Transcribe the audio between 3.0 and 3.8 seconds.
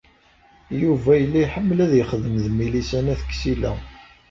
n At Ksila.